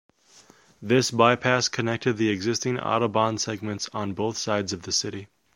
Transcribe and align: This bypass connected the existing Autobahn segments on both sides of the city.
This 0.81 1.11
bypass 1.11 1.69
connected 1.69 2.17
the 2.17 2.29
existing 2.29 2.77
Autobahn 2.77 3.39
segments 3.39 3.87
on 3.93 4.13
both 4.13 4.35
sides 4.35 4.73
of 4.73 4.81
the 4.81 4.91
city. 4.91 5.27